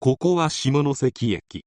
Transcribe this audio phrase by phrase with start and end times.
[0.00, 1.64] ここは下関駅。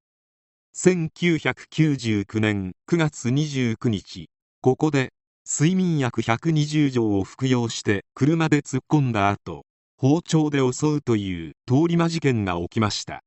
[0.73, 4.29] 1999年9月29日。
[4.61, 5.11] ここで
[5.45, 9.65] 睡眠薬120錠を服用して車で突っ込んだ後
[9.97, 13.21] 包丁で襲うという通り魔事件が起きました。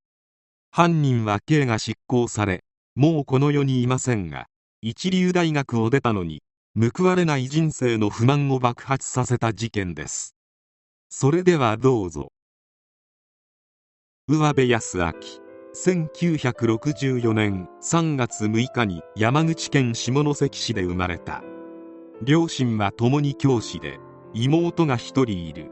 [0.71, 4.47] 犯人は刑が執行されもうこの世にいませんが
[4.81, 6.41] 一流大学を出たのに
[6.75, 10.35] 報われない人生の不満を爆発させた事件です。
[11.11, 12.34] それではどうぞ。
[14.27, 15.13] 上部康明。
[15.75, 21.43] 1964年3月6日に山口県下関市で生まれた。
[22.23, 23.99] 両親は共に教師で
[24.33, 25.71] 妹が一人いる。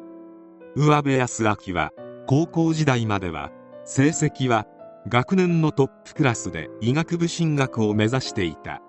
[0.76, 1.92] 上部康明は
[2.26, 3.50] 高校時代までは
[3.86, 4.66] 成績は
[5.08, 8.82] 学年のトップクラスで医学部進学を目指していた。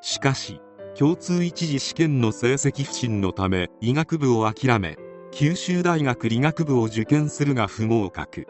[0.00, 0.62] しかし
[0.98, 4.96] 共通一次試験の成績不振のため医学部を諦め
[5.32, 8.46] 九州大学理学部を受験するが不合格。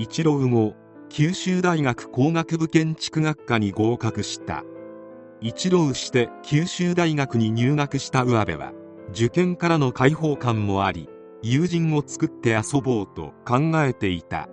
[0.00, 0.76] 一浪後
[1.08, 4.62] 九州大学工学部建築学科に合格した。
[5.40, 8.72] 一浪して九州大学に入学した上部は
[9.10, 11.08] 受験からの解放感もあり
[11.42, 14.48] 友人を作って遊ぼうと考えていた。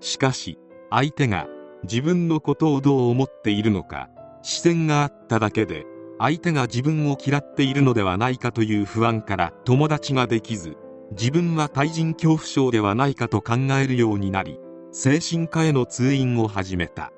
[0.00, 0.58] しかし
[0.90, 1.46] 相手が
[1.84, 4.10] 自分のことをどう思っているのか
[4.42, 5.86] 視線があっただけで
[6.18, 10.76] 相手が自分を嫌っているのではないかという不安から友達ができず
[11.12, 14.58] 自分は対人恐怖症ではないかと考えるようになり
[14.96, 17.12] 精神科への通院を始めた。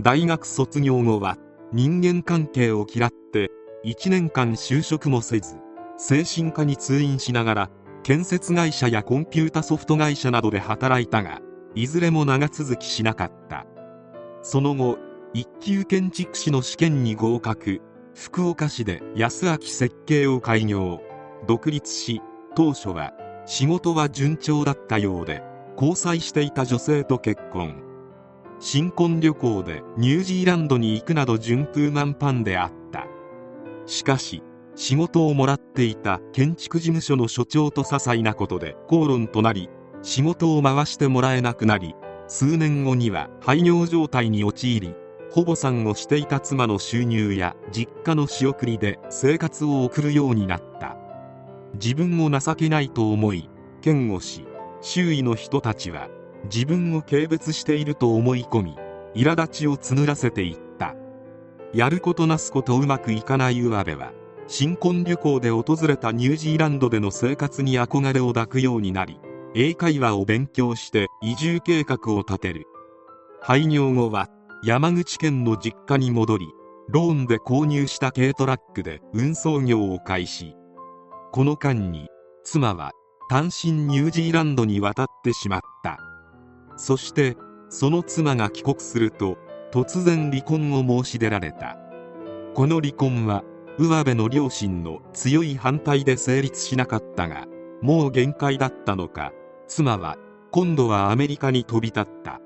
[0.00, 1.36] 大学卒業後は
[1.72, 3.52] 人間関係を嫌って
[3.84, 5.58] 1年間就職もせず
[5.96, 7.70] 精神科に通院しながら
[8.02, 11.40] 建設会社やコンピュータソフト会社などで働いたが
[11.76, 13.64] いずれも長続きしなかった。
[14.42, 14.98] その後
[15.34, 17.80] 一級建築士の試験に合格。
[18.16, 21.00] 福岡市で安明設計を開業。
[21.46, 22.20] 独立し
[22.56, 23.12] 当初は
[23.46, 25.44] 仕事は順調だったようで
[25.80, 27.84] 交際していた女性と結婚。
[28.58, 33.06] 新婚旅行でニュージーランドに行くなど順風満帆であった。
[33.86, 34.42] しかし
[34.74, 39.70] 仕事をもらっていた建築事務所の所長と些細なことで口論となり
[40.02, 41.94] 仕事を回してもらえなくなり
[42.26, 44.96] 数年後には廃業状態に陥り
[45.30, 50.96] 保母さんをしていた妻の収入や実家の仕送りで生活を送るようになった。
[51.74, 53.48] 自分を情けないと思い
[53.84, 54.47] 嫌悪し
[54.80, 56.08] 周囲の人たちは
[56.44, 58.76] 自分を軽蔑していると思い込み
[59.14, 60.94] 苛立ちを募らせていった。
[61.74, 64.12] やることなすことうまくいかない上部は
[64.46, 69.20] 新婚旅行で訪れたニュージーランドでの生活に憧れを抱くようになり
[69.54, 72.64] 英会話を勉強して移住計画を立てる。
[73.42, 74.28] 廃業後は
[74.64, 76.48] 山口県の実家に戻り
[76.88, 80.54] ローンで購入した軽トラックで運送業を開始。
[81.32, 82.08] この間に
[82.44, 82.92] 妻は
[83.28, 85.98] 単身ニュージーランドに渡ってしまった。
[86.76, 87.36] そして
[87.68, 89.36] その妻が帰国すると
[89.70, 91.76] 突然離婚を申し出られた。
[92.54, 93.44] この離婚は
[93.78, 97.46] 上部の両親の強い反対で成立しなかったが
[97.82, 99.32] もう限界だったのか
[99.68, 100.16] 妻は
[100.50, 102.40] 今度はアメリカに飛び立った。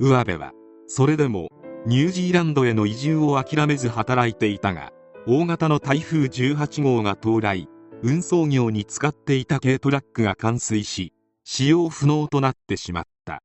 [0.00, 0.52] 上部は
[0.88, 1.50] それでも
[1.86, 4.92] ニュージーランドへの移住を諦めず働いていたが
[5.28, 7.68] 大型の台風18号が到来。
[8.02, 11.12] 運送業に使っていた軽トラックが冠水し
[11.44, 13.42] 使用不能となってしまった。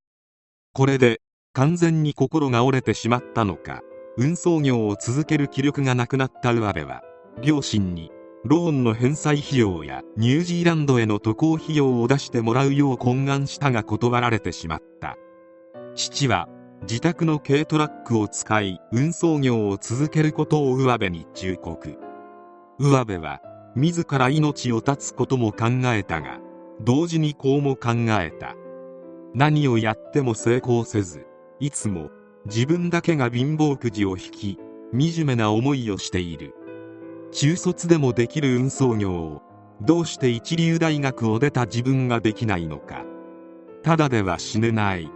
[0.74, 1.22] これで
[1.54, 3.82] 完全に心が折れてしまったのか
[4.18, 7.02] 運送業を続ける気力がなくなった上部は
[7.42, 8.12] 両親に
[8.46, 15.18] ローンの返済費用やニュージーランドへの渡航費用を出してもらうよう懇願したが断られてしまった。
[15.96, 16.47] 父は
[16.82, 21.97] 自宅の軽トラックを使い運送業を続けることを上部に忠告。
[22.78, 23.41] 上部は
[23.76, 26.40] 自ら命を絶つことも考えたが
[26.82, 27.92] 同時にこうも考
[28.22, 28.56] えた。
[29.34, 31.26] 何をやっても成功せず
[31.60, 32.10] いつも
[32.46, 34.60] 自分だけが貧乏くじを引き
[34.94, 36.54] 惨めな思いをしている。
[37.32, 39.42] 中卒でもできる運送業を
[39.82, 43.04] どうして一流大学を出た自分ができないのか。
[43.84, 45.12] ただでは死ねない。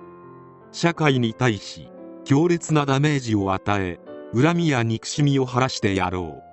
[0.71, 1.89] 社会に対し
[2.25, 3.99] 強烈なダメージを与え
[4.35, 6.48] 恨みや憎しみを晴らしてやろう。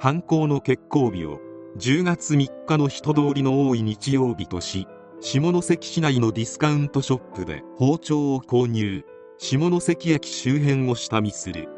[0.00, 1.40] 犯行の決行日を
[1.76, 4.86] 10月3日の人通りの多い日曜日とし
[5.20, 9.04] 下関市内のディスカウントショップで包丁を購入。
[9.38, 11.68] 下関駅周辺を下見する。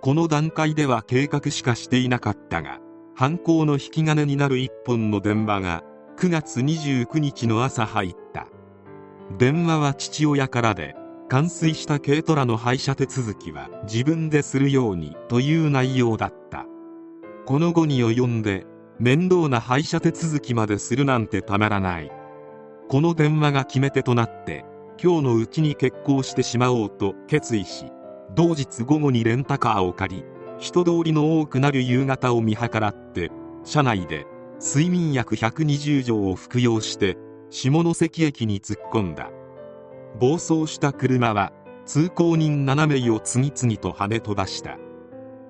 [0.00, 2.78] この段階では計画しかしていなかったが
[3.14, 5.82] 犯行の引き金になる一本の電話が
[6.18, 8.48] 9月29日の朝入った。
[9.38, 10.96] 電話は父親からで
[11.28, 16.66] 冠水した軽トラの廃車手続きは自分でするようにという内容だった。
[17.46, 18.66] この後に及んで
[18.98, 22.10] 面倒な廃車手続きまでするなんてたまらない。
[22.88, 24.64] この電話が決め手となって
[25.02, 27.86] 今日のうちに決行してしまおうと決意し
[28.34, 30.24] 同日午後にレンタカーを借り
[30.58, 33.30] 人通りの多くなる夕方を見計らって
[33.64, 34.26] 車内で
[34.60, 37.16] 睡眠薬120錠を服用して
[37.50, 39.30] 下関駅に突っ込んだ。
[40.18, 41.52] 暴走した車は
[41.84, 44.78] 通行人7名を次々と跳ね飛ばした。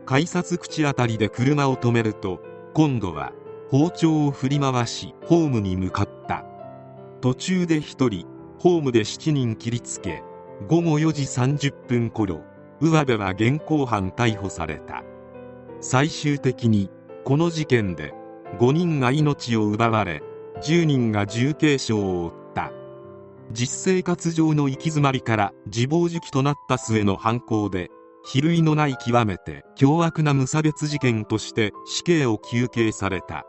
[0.06, 2.40] 改札口あたりで車を止めると
[2.74, 3.32] 今度は
[3.70, 6.44] 包丁を振り回しホームに向かった。
[7.20, 8.26] 途中で1人
[8.58, 10.22] ホームで7人切りつけ
[10.68, 12.42] 午後4時30分頃
[12.80, 15.02] 上部は現行犯逮捕された。
[15.80, 16.90] 最終的に
[17.24, 18.12] この事件で
[18.58, 20.22] 5人が命を奪われ
[20.62, 22.70] 10人が重軽傷を負った。
[23.52, 27.90] 実生活上の行き詰まりから自暴自棄となった末の犯行で
[28.24, 33.44] 比類のない極めて凶悪な無差別事件として死刑を求刑された。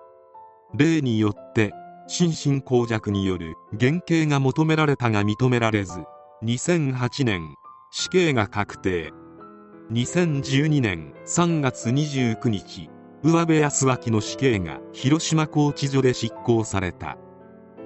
[0.75, 1.71] 例によって
[2.07, 6.03] 心神耗弱による減刑が求められたが認められず
[6.43, 7.55] 2008年
[7.91, 9.11] 死刑が確定。
[9.91, 12.89] 2012年3月29日
[13.23, 17.17] 上部康明の死刑が広島拘置所で執行された。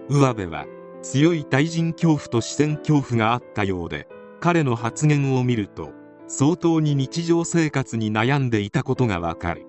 [0.10, 0.66] 上部は
[1.02, 4.08] 強い対人恐怖と視線恐怖があったようで
[4.42, 5.92] 彼の発言を見ると
[6.32, 9.66] 相当に日常生活に悩んでいたことがわかる。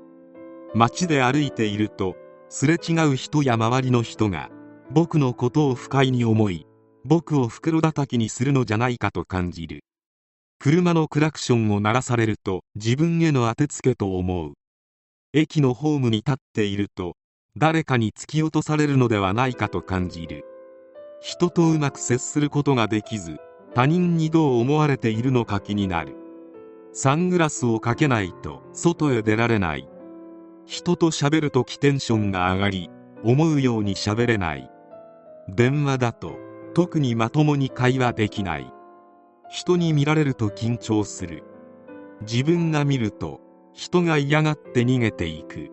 [0.75, 2.17] 街で歩いていると
[2.51, 4.51] すれ違う人や周りの人が
[4.91, 6.67] 僕のことを不快に思い
[7.05, 9.85] 僕を袋叩きにするのじゃないかと感じる。
[10.59, 14.53] 車のクラクションを鳴らされると自分への当てつけと思う。
[15.33, 17.17] 駅のホームに立っていると
[17.57, 20.45] 誰かに突き落とされるのではないかと感じる。
[21.23, 23.39] 人とうまく接することができず
[23.75, 26.20] 他人にどう思われているのか気になる。
[26.93, 29.89] サングラスをかけないと外へ出られない。
[30.67, 32.91] 人と喋るときテンションが上がり
[33.23, 34.71] 思うように喋れない。
[35.49, 36.39] 電話だと
[36.75, 38.73] 特にまともに会話できない。
[39.49, 41.45] 人に見られると緊張する。
[42.23, 43.41] 自分が見ると
[43.73, 45.71] 人が嫌がって逃げていく。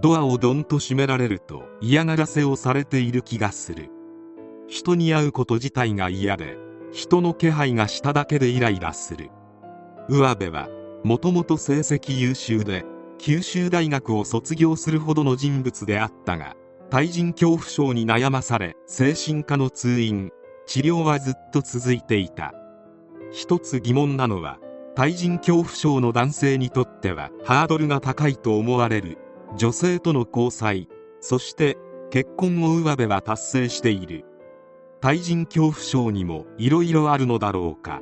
[0.00, 3.90] ドアをドンと閉められると嫌がらせをされている気がする。
[4.66, 6.56] 人に会うこと自体が嫌で
[6.90, 9.30] 人の気配がしただけでイライラする。
[10.08, 10.68] 上部は
[11.02, 12.84] もともと成績優秀で
[13.18, 16.56] 九州大学を卒業するほどの人物であったが
[16.90, 20.30] 対人恐怖症に悩まされ精神科の通院
[20.66, 22.54] 治療はずっと続いていた。
[23.30, 24.58] 一つ疑問なのは
[24.94, 29.18] 対人恐怖症の男性にとってはハードルが高いと思われる
[29.56, 30.88] 女性との交際
[31.20, 31.76] そして
[32.10, 34.24] 結婚を上部は達成している。
[35.00, 38.00] 対人恐怖症にも色々あるのだろうか。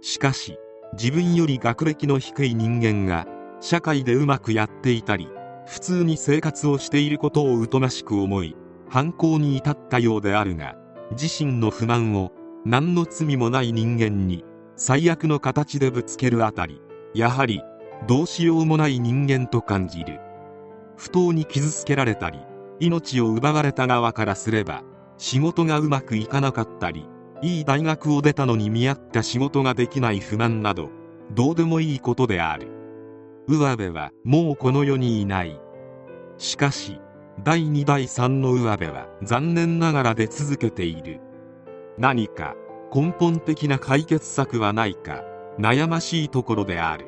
[0.00, 0.58] しかし
[0.92, 3.26] 自分より学歴の低い人間が
[3.60, 5.28] 社会でうまくやっていたり
[5.66, 8.56] 普通に生活をしていることを疎ましく思い
[8.88, 10.76] 犯行に至ったようであるが
[11.12, 12.32] 自身の不満を
[12.64, 14.44] 何の罪もない人間に
[14.76, 16.80] 最悪の形でぶつけるあたり
[17.14, 17.62] やはり
[18.06, 20.20] どうしようもない人間と感じる。
[20.96, 22.38] 不当に傷つけられたり
[22.80, 24.82] 命を奪われた側からすれば
[25.18, 27.06] 仕事がうまくいかなかったり
[27.42, 30.90] いい大学を出たのに見合った仕事ができない不満など
[31.34, 32.68] どうでもいいことである。
[33.48, 35.60] 上部はもうこの世にいない。
[36.38, 37.00] しかし
[37.44, 41.20] 第2第3の上部は残念ながら出続けている。
[41.98, 42.54] 何か
[42.94, 45.24] 根本的な解決策はないか
[45.58, 47.06] 悩ましいところである。